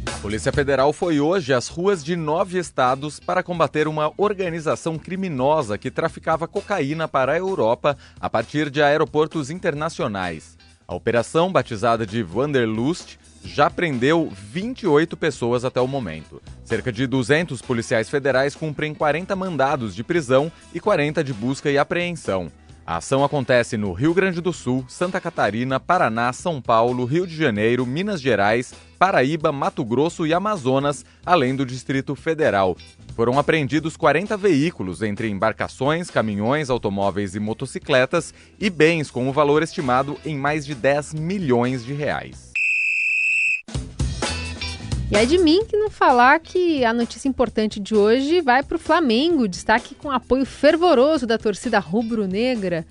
A 0.06 0.20
Polícia 0.22 0.52
Federal 0.52 0.92
foi 0.92 1.22
hoje 1.22 1.54
às 1.54 1.70
ruas 1.70 2.04
de 2.04 2.18
nove 2.18 2.60
estados 2.60 3.18
para 3.18 3.42
combater 3.42 3.88
uma 3.88 4.12
organização 4.18 5.00
criminosa 5.00 5.78
que 5.78 5.90
traficava 5.90 6.50
cocaína 6.50 7.08
para 7.08 7.32
a 7.32 7.38
Europa 7.38 7.98
a 8.20 8.30
partir 8.30 8.70
de 8.70 8.84
aeroportos 8.84 9.50
internacionais. 9.50 10.58
A 10.86 10.94
operação, 10.94 11.50
batizada 11.50 12.06
de 12.06 12.22
Wanderlust, 12.22 13.18
já 13.44 13.70
prendeu 13.70 14.32
28 14.32 15.18
pessoas 15.18 15.66
até 15.66 15.82
o 15.82 15.88
momento. 15.88 16.42
Cerca 16.64 16.92
de 16.92 17.06
200 17.08 17.62
policiais 17.62 18.10
federais 18.10 18.56
cumprem 18.56 18.94
40 18.94 19.36
mandados 19.36 19.96
de 19.96 20.04
prisão 20.04 20.52
e 20.74 20.80
40 20.80 21.24
de 21.24 21.34
busca 21.34 21.70
e 21.70 21.78
apreensão. 21.78 22.52
A 22.86 22.98
ação 22.98 23.24
acontece 23.24 23.78
no 23.78 23.94
Rio 23.94 24.14
Grande 24.14 24.42
do 24.42 24.52
Sul, 24.52 24.84
Santa 24.88 25.22
Catarina, 25.22 25.80
Paraná, 25.80 26.34
São 26.34 26.62
Paulo, 26.62 27.06
Rio 27.06 27.28
de 27.28 27.36
Janeiro, 27.36 27.86
Minas 27.86 28.20
Gerais, 28.20 28.74
Paraíba, 28.98 29.52
Mato 29.52 29.86
Grosso 29.86 30.26
e 30.26 30.34
Amazonas, 30.34 31.06
além 31.26 31.56
do 31.56 31.66
Distrito 31.66 32.16
Federal. 32.16 32.76
Foram 33.16 33.38
apreendidos 33.38 33.96
40 33.96 34.36
veículos, 34.36 35.02
entre 35.02 35.30
embarcações, 35.30 36.10
caminhões, 36.10 36.70
automóveis 36.70 37.36
e 37.36 37.40
motocicletas, 37.40 38.34
e 38.60 38.70
bens 38.70 39.12
com 39.12 39.26
o 39.26 39.30
um 39.30 39.32
valor 39.32 39.62
estimado 39.62 40.18
em 40.26 40.36
mais 40.36 40.66
de 40.66 40.74
10 40.74 41.14
milhões 41.14 41.86
de 41.86 41.94
reais. 41.94 42.51
E 45.12 45.16
é 45.18 45.26
de 45.26 45.38
mim 45.38 45.66
que 45.66 45.76
não 45.76 45.90
falar 45.90 46.40
que 46.40 46.86
a 46.86 46.94
notícia 46.94 47.28
importante 47.28 47.82
de 47.82 47.94
hoje 47.94 48.40
vai 48.40 48.64
para 48.64 48.78
o 48.78 48.80
Flamengo, 48.80 49.46
destaque 49.46 49.94
com 49.94 50.10
apoio 50.10 50.46
fervoroso 50.46 51.28
da 51.28 51.38
torcida 51.38 51.80
rubro-negra, 51.80 52.88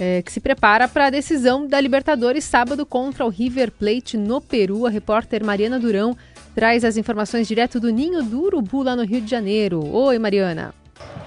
é, 0.00 0.20
que 0.20 0.32
se 0.32 0.40
prepara 0.40 0.88
para 0.88 1.06
a 1.06 1.10
decisão 1.10 1.64
da 1.64 1.80
Libertadores 1.80 2.42
sábado 2.42 2.84
contra 2.84 3.24
o 3.24 3.28
River 3.28 3.70
Plate 3.70 4.16
no 4.16 4.40
Peru. 4.40 4.84
A 4.84 4.90
repórter 4.90 5.44
Mariana 5.44 5.78
Durão 5.78 6.16
traz 6.56 6.84
as 6.84 6.96
informações 6.96 7.46
direto 7.46 7.78
do 7.78 7.90
Ninho 7.90 8.24
do 8.24 8.42
Urubu, 8.42 8.82
lá 8.82 8.96
no 8.96 9.04
Rio 9.04 9.20
de 9.20 9.30
Janeiro. 9.30 9.88
Oi, 9.94 10.18
Mariana. 10.18 10.74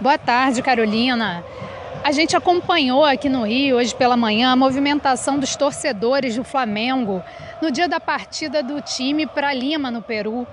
Boa 0.01 0.17
tarde, 0.17 0.61
Carolina. 0.61 1.41
A 2.07 2.11
gente 2.13 2.37
acompanhou 2.37 3.03
aqui 3.03 3.27
no 3.27 3.43
Rio, 3.43 3.75
hoje 3.75 3.93
pela 3.93 4.15
manhã, 4.15 4.53
a 4.53 4.55
movimentação 4.55 5.37
dos 5.37 5.57
torcedores 5.57 6.37
do 6.37 6.43
Flamengo 6.45 7.21
no 7.61 7.69
dia 7.69 7.85
da 7.85 7.99
partida 7.99 8.63
do 8.63 8.79
time 8.79 9.27
para 9.27 9.53
Lima, 9.53 9.91
no 9.91 10.01
Peru, 10.01 10.47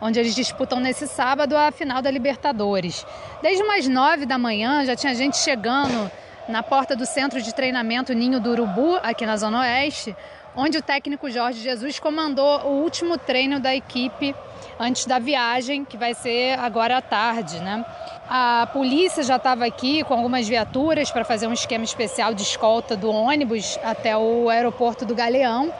onde 0.00 0.18
eles 0.18 0.34
disputam 0.34 0.80
nesse 0.80 1.06
sábado 1.06 1.56
a 1.56 1.70
final 1.70 2.02
da 2.02 2.10
Libertadores. 2.10 3.06
Desde 3.40 3.62
umas 3.62 3.86
nove 3.86 4.26
da 4.26 4.36
manhã 4.36 4.84
já 4.84 4.96
tinha 4.96 5.14
gente 5.14 5.36
chegando 5.36 6.10
na 6.48 6.60
porta 6.60 6.96
do 6.96 7.06
centro 7.06 7.40
de 7.40 7.54
treinamento 7.54 8.12
Ninho 8.12 8.40
do 8.40 8.50
Urubu, 8.50 8.96
aqui 9.00 9.24
na 9.24 9.36
Zona 9.36 9.60
Oeste, 9.60 10.16
onde 10.56 10.76
o 10.76 10.82
técnico 10.82 11.30
Jorge 11.30 11.60
Jesus 11.60 12.00
comandou 12.00 12.62
o 12.62 12.82
último 12.82 13.16
treino 13.16 13.60
da 13.60 13.72
equipe 13.76 14.34
antes 14.76 15.06
da 15.06 15.20
viagem, 15.20 15.84
que 15.84 15.96
vai 15.96 16.14
ser 16.14 16.58
agora 16.58 16.96
à 16.98 17.00
tarde, 17.00 17.60
né? 17.60 17.84
A 18.28 18.68
polícia 18.72 19.22
já 19.22 19.36
estava 19.36 19.64
aqui 19.64 20.02
com 20.02 20.12
algumas 20.12 20.48
viaturas 20.48 21.10
para 21.12 21.24
fazer 21.24 21.46
um 21.46 21.52
esquema 21.52 21.84
especial 21.84 22.34
de 22.34 22.42
escolta 22.42 22.96
do 22.96 23.08
ônibus 23.08 23.78
até 23.84 24.16
o 24.16 24.48
aeroporto 24.48 25.04
do 25.04 25.14
Galeão 25.14 25.72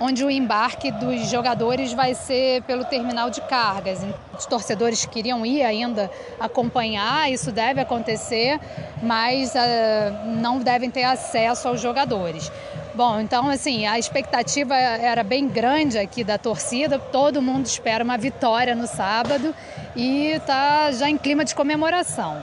onde 0.00 0.24
o 0.24 0.30
embarque 0.30 0.90
dos 0.90 1.28
jogadores 1.28 1.92
vai 1.92 2.14
ser 2.14 2.62
pelo 2.62 2.84
terminal 2.84 3.30
de 3.30 3.40
cargas. 3.40 4.00
Os 4.38 4.46
torcedores 4.46 5.04
queriam 5.04 5.44
ir 5.44 5.62
ainda 5.62 6.10
acompanhar, 6.38 7.30
isso 7.30 7.50
deve 7.50 7.80
acontecer, 7.80 8.60
mas 9.02 9.54
uh, 9.54 10.26
não 10.40 10.58
devem 10.58 10.90
ter 10.90 11.04
acesso 11.04 11.68
aos 11.68 11.80
jogadores. 11.80 12.50
Bom, 12.98 13.20
então 13.20 13.48
assim, 13.48 13.86
a 13.86 13.96
expectativa 13.96 14.74
era 14.74 15.22
bem 15.22 15.46
grande 15.46 15.96
aqui 15.96 16.24
da 16.24 16.36
torcida, 16.36 16.98
todo 16.98 17.40
mundo 17.40 17.64
espera 17.64 18.02
uma 18.02 18.18
vitória 18.18 18.74
no 18.74 18.88
sábado 18.88 19.54
e 19.94 20.32
está 20.32 20.90
já 20.90 21.08
em 21.08 21.16
clima 21.16 21.44
de 21.44 21.54
comemoração. 21.54 22.42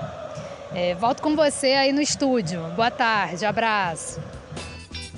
É, 0.74 0.96
volto 0.96 1.22
com 1.22 1.36
você 1.36 1.74
aí 1.74 1.92
no 1.92 2.02
estúdio. 2.02 2.62
Boa 2.74 2.90
tarde, 2.90 3.46
abraço. 3.46 4.22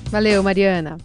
Valeu, 0.10 0.42
Mariana. 0.42 0.98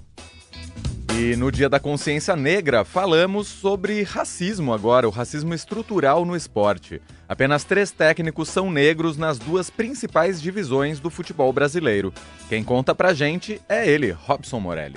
E 1.14 1.36
no 1.36 1.52
Dia 1.52 1.68
da 1.68 1.78
Consciência 1.78 2.34
Negra 2.34 2.86
falamos 2.86 3.46
sobre 3.46 4.02
racismo 4.02 4.72
agora, 4.72 5.06
o 5.06 5.10
racismo 5.10 5.52
estrutural 5.52 6.24
no 6.24 6.34
esporte. 6.34 7.02
Apenas 7.28 7.64
três 7.64 7.90
técnicos 7.90 8.48
são 8.48 8.70
negros 8.70 9.18
nas 9.18 9.38
duas 9.38 9.68
principais 9.68 10.40
divisões 10.40 11.00
do 11.00 11.10
futebol 11.10 11.52
brasileiro. 11.52 12.14
Quem 12.48 12.64
conta 12.64 12.94
pra 12.94 13.12
gente 13.12 13.60
é 13.68 13.86
ele, 13.86 14.10
Robson 14.10 14.58
Morelli. 14.58 14.96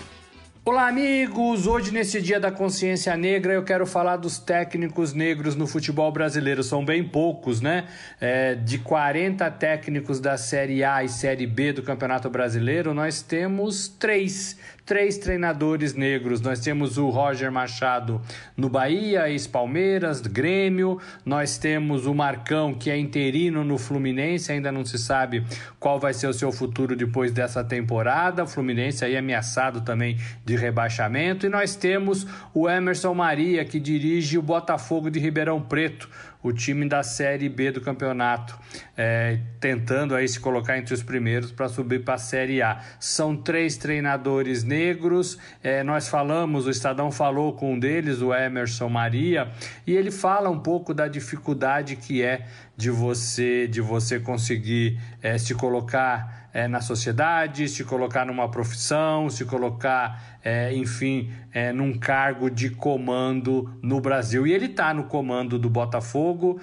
Olá, 0.68 0.88
amigos! 0.88 1.68
Hoje, 1.68 1.92
nesse 1.92 2.20
Dia 2.20 2.40
da 2.40 2.52
Consciência 2.52 3.16
Negra, 3.16 3.54
eu 3.54 3.64
quero 3.64 3.86
falar 3.86 4.18
dos 4.18 4.40
técnicos 4.40 5.14
negros 5.14 5.56
no 5.56 5.68
futebol 5.68 6.12
brasileiro. 6.12 6.64
São 6.64 6.84
bem 6.84 7.04
poucos, 7.04 7.62
né? 7.62 7.86
É, 8.20 8.56
de 8.56 8.80
40 8.80 9.52
técnicos 9.52 10.20
da 10.20 10.40
Série 10.40 10.84
A 10.84 11.04
e 11.04 11.08
Série 11.08 11.46
B 11.46 11.72
do 11.72 11.84
Campeonato 11.84 12.32
Brasileiro, 12.32 12.96
nós 12.96 13.22
temos 13.22 13.88
três 13.88 14.58
três 14.86 15.18
treinadores 15.18 15.96
negros. 15.96 16.40
Nós 16.42 16.60
temos 16.60 16.98
o 16.98 17.10
Roger 17.10 17.52
Machado 17.52 18.22
no 18.56 18.70
Bahia, 18.70 19.30
ex-Palmeiras, 19.30 20.22
Grêmio. 20.22 21.00
Nós 21.26 21.58
temos 21.58 22.06
o 22.06 22.14
Marcão, 22.14 22.74
que 22.74 22.92
é 22.92 22.98
interino 22.98 23.64
no 23.64 23.78
Fluminense, 23.78 24.52
ainda 24.52 24.72
não 24.72 24.86
se 24.86 25.00
sabe 25.00 25.44
qual 25.80 26.00
vai 26.00 26.14
ser 26.14 26.28
o 26.28 26.34
seu 26.34 26.52
futuro 26.52 26.96
depois 26.96 27.32
dessa 27.32 27.64
temporada. 27.64 28.44
O 28.44 28.48
Fluminense 28.48 29.04
aí 29.04 29.18
ameaçado 29.18 29.82
também 29.82 30.18
de 30.46 30.56
rebaixamento. 30.56 31.48
E 31.48 31.50
nós 31.50 31.76
temos 31.76 32.28
o 32.54 32.70
Emerson 32.70 33.14
Maria, 33.14 33.66
que 33.66 33.80
dirige 33.80 34.38
o 34.38 34.42
Botafogo 34.42 35.10
de 35.10 35.20
Ribeirão 35.20 35.60
Preto 35.62 36.08
o 36.46 36.54
time 36.54 36.88
da 36.88 37.02
Série 37.02 37.50
B 37.50 37.72
do 37.72 37.82
campeonato, 37.82 38.56
é, 38.96 39.40
tentando 39.60 40.14
aí 40.14 40.28
se 40.28 40.40
colocar 40.40 40.78
entre 40.78 40.94
os 40.94 41.02
primeiros 41.02 41.52
para 41.52 41.68
subir 41.68 42.04
para 42.04 42.14
a 42.14 42.18
Série 42.20 42.62
A. 42.62 42.82
São 43.00 43.36
três 43.36 43.78
treinadores 43.78 44.64
negros, 44.64 45.40
é, 45.64 45.82
nós 45.82 46.08
falamos, 46.08 46.68
o 46.68 46.70
Estadão 46.70 47.12
falou 47.12 47.54
com 47.54 47.74
um 47.74 47.80
deles, 47.80 48.22
o 48.22 48.32
Emerson 48.32 48.90
Maria, 48.90 49.50
e 49.88 49.96
ele 49.96 50.12
fala 50.12 50.48
um 50.48 50.60
pouco 50.60 50.94
da 50.94 51.08
dificuldade 51.08 51.96
que 51.96 52.22
é 52.22 52.46
de 52.78 52.90
você, 52.90 53.68
de 53.68 53.82
você 53.82 54.20
conseguir 54.20 55.00
é, 55.22 55.38
se 55.38 55.56
colocar 55.56 56.50
é, 56.54 56.68
na 56.68 56.82
sociedade, 56.82 57.68
se 57.68 57.84
colocar 57.84 58.26
numa 58.26 58.50
profissão, 58.50 59.30
se 59.30 59.46
colocar, 59.46 60.40
é, 60.44 60.74
enfim, 60.74 61.32
num 61.74 61.98
cargo 61.98 62.50
de 62.50 62.70
comando 62.70 63.78
no 63.82 64.00
Brasil. 64.00 64.46
E 64.46 64.54
ele 64.54 64.66
está 64.66 64.94
no 64.94 65.06
comando 65.06 65.58
do 65.58 65.70
Botafogo, 65.70 66.60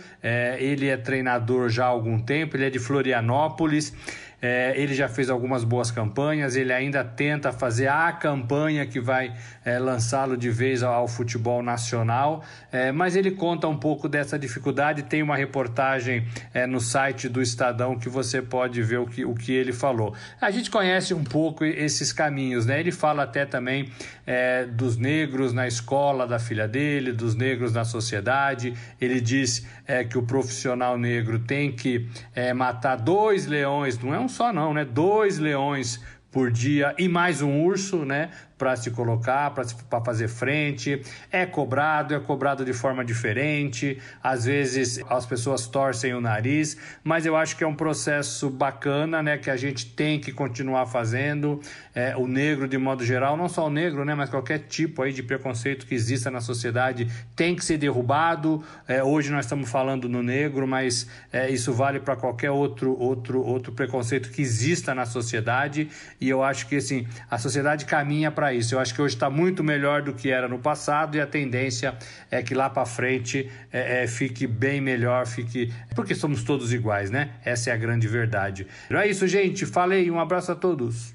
ele 0.58 0.86
é 0.88 0.96
treinador 0.98 1.70
já 1.70 1.84
há 1.84 1.88
algum 1.88 2.18
tempo, 2.18 2.56
ele 2.56 2.66
é 2.66 2.70
de 2.70 2.78
Florianópolis. 2.78 3.94
É, 4.42 4.74
ele 4.76 4.92
já 4.92 5.08
fez 5.08 5.30
algumas 5.30 5.62
boas 5.62 5.92
campanhas, 5.92 6.56
ele 6.56 6.72
ainda 6.72 7.04
tenta 7.04 7.52
fazer 7.52 7.86
a 7.86 8.10
campanha 8.10 8.84
que 8.84 9.00
vai 9.00 9.32
é, 9.64 9.78
lançá-lo 9.78 10.36
de 10.36 10.50
vez 10.50 10.82
ao, 10.82 10.92
ao 10.92 11.06
futebol 11.06 11.62
nacional, 11.62 12.42
é, 12.72 12.90
mas 12.90 13.14
ele 13.14 13.30
conta 13.30 13.68
um 13.68 13.76
pouco 13.76 14.08
dessa 14.08 14.36
dificuldade. 14.36 15.04
Tem 15.04 15.22
uma 15.22 15.36
reportagem 15.36 16.26
é, 16.52 16.66
no 16.66 16.80
site 16.80 17.28
do 17.28 17.40
Estadão 17.40 17.96
que 17.96 18.08
você 18.08 18.42
pode 18.42 18.82
ver 18.82 18.98
o 18.98 19.06
que, 19.06 19.24
o 19.24 19.32
que 19.32 19.52
ele 19.52 19.72
falou. 19.72 20.12
A 20.40 20.50
gente 20.50 20.72
conhece 20.72 21.14
um 21.14 21.22
pouco 21.22 21.64
esses 21.64 22.12
caminhos, 22.12 22.66
né? 22.66 22.80
Ele 22.80 22.90
fala 22.90 23.22
até 23.22 23.46
também 23.46 23.92
é, 24.26 24.64
dos 24.64 24.96
negros 24.96 25.52
na 25.52 25.68
escola 25.68 26.26
da 26.26 26.40
filha 26.40 26.66
dele, 26.66 27.12
dos 27.12 27.36
negros 27.36 27.72
na 27.72 27.84
sociedade. 27.84 28.74
Ele 29.00 29.20
diz 29.20 29.64
é, 29.86 30.02
que 30.02 30.18
o 30.18 30.22
profissional 30.22 30.98
negro 30.98 31.38
tem 31.38 31.70
que 31.70 32.08
matar 32.56 32.96
dois 32.96 33.46
leões, 33.46 33.98
não 33.98 34.14
é 34.14 34.18
um 34.18 34.28
só 34.32 34.52
não, 34.52 34.74
né? 34.74 34.84
Dois 34.84 35.38
leões 35.38 36.02
por 36.32 36.50
dia 36.50 36.94
e 36.98 37.06
mais 37.08 37.42
um 37.42 37.62
urso, 37.62 38.04
né? 38.04 38.30
para 38.62 38.76
se 38.76 38.92
colocar, 38.92 39.50
para 39.50 40.00
fazer 40.04 40.28
frente. 40.28 41.02
É 41.32 41.44
cobrado, 41.44 42.14
é 42.14 42.20
cobrado 42.20 42.64
de 42.64 42.72
forma 42.72 43.04
diferente. 43.04 43.98
Às 44.22 44.44
vezes 44.44 45.00
as 45.10 45.26
pessoas 45.26 45.66
torcem 45.66 46.14
o 46.14 46.20
nariz, 46.20 46.76
mas 47.02 47.26
eu 47.26 47.34
acho 47.34 47.56
que 47.56 47.64
é 47.64 47.66
um 47.66 47.74
processo 47.74 48.48
bacana, 48.48 49.20
né? 49.20 49.36
Que 49.36 49.50
a 49.50 49.56
gente 49.56 49.86
tem 49.86 50.20
que 50.20 50.30
continuar 50.30 50.86
fazendo. 50.86 51.60
É, 51.92 52.16
o 52.16 52.28
negro, 52.28 52.68
de 52.68 52.78
modo 52.78 53.04
geral, 53.04 53.36
não 53.36 53.48
só 53.48 53.66
o 53.66 53.70
negro, 53.70 54.04
né? 54.04 54.14
Mas 54.14 54.30
qualquer 54.30 54.60
tipo 54.60 55.02
aí 55.02 55.12
de 55.12 55.24
preconceito 55.24 55.84
que 55.84 55.96
exista 55.96 56.30
na 56.30 56.40
sociedade 56.40 57.10
tem 57.34 57.56
que 57.56 57.64
ser 57.64 57.78
derrubado. 57.78 58.62
É, 58.86 59.02
hoje 59.02 59.32
nós 59.32 59.44
estamos 59.44 59.68
falando 59.68 60.08
no 60.08 60.22
negro, 60.22 60.68
mas 60.68 61.08
é, 61.32 61.50
isso 61.50 61.72
vale 61.72 61.98
para 61.98 62.14
qualquer 62.14 62.52
outro, 62.52 62.96
outro, 62.96 63.44
outro 63.44 63.72
preconceito 63.72 64.30
que 64.30 64.40
exista 64.40 64.94
na 64.94 65.04
sociedade. 65.04 65.90
E 66.22 66.28
eu 66.28 66.40
acho 66.40 66.68
que 66.68 66.76
assim, 66.76 67.04
a 67.28 67.36
sociedade 67.36 67.84
caminha 67.84 68.30
para 68.30 68.54
isso. 68.54 68.76
Eu 68.76 68.78
acho 68.78 68.94
que 68.94 69.02
hoje 69.02 69.16
está 69.16 69.28
muito 69.28 69.64
melhor 69.64 70.02
do 70.02 70.14
que 70.14 70.30
era 70.30 70.46
no 70.46 70.58
passado 70.58 71.16
e 71.16 71.20
a 71.20 71.26
tendência 71.26 71.96
é 72.30 72.40
que 72.40 72.54
lá 72.54 72.70
para 72.70 72.86
frente 72.86 73.50
é, 73.72 74.04
é, 74.04 74.06
fique 74.06 74.46
bem 74.46 74.80
melhor, 74.80 75.26
fique 75.26 75.72
porque 75.96 76.14
somos 76.14 76.44
todos 76.44 76.72
iguais, 76.72 77.10
né? 77.10 77.30
Essa 77.44 77.70
é 77.70 77.72
a 77.72 77.76
grande 77.76 78.06
verdade. 78.06 78.68
Então 78.86 79.00
é 79.00 79.08
isso, 79.08 79.26
gente. 79.26 79.66
Falei. 79.66 80.08
Um 80.12 80.20
abraço 80.20 80.52
a 80.52 80.54
todos. 80.54 81.12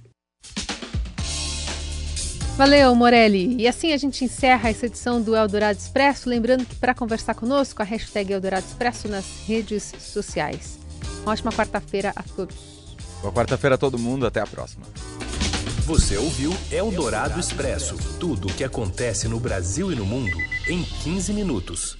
Valeu, 2.57 2.93
Morelli. 2.93 3.55
E 3.61 3.67
assim 3.67 3.93
a 3.93 3.97
gente 3.97 4.25
encerra 4.25 4.69
essa 4.69 4.87
edição 4.87 5.21
do 5.21 5.37
Eldorado 5.37 5.77
Expresso. 5.77 6.27
Lembrando 6.27 6.65
que 6.65 6.75
para 6.75 6.93
conversar 6.93 7.33
conosco, 7.33 7.81
a 7.81 7.85
hashtag 7.85 8.33
Eldorado 8.33 8.65
Expresso 8.65 9.07
nas 9.07 9.47
redes 9.47 9.93
sociais. 9.99 10.77
Uma 11.21 11.31
ótima 11.31 11.51
quarta-feira 11.51 12.11
a 12.13 12.23
todos. 12.23 12.76
Boa 13.21 13.33
quarta-feira 13.33 13.77
todo 13.77 13.97
mundo. 13.97 14.25
Até 14.25 14.39
a 14.39 14.47
próxima. 14.47 14.85
Você 15.85 16.17
ouviu 16.17 16.53
Eldorado 16.69 17.39
Expresso 17.39 17.95
tudo 18.19 18.49
o 18.49 18.53
que 18.53 18.63
acontece 18.63 19.27
no 19.27 19.39
Brasil 19.39 19.91
e 19.91 19.95
no 19.95 20.05
mundo 20.05 20.37
em 20.67 20.83
15 20.83 21.33
minutos. 21.33 21.97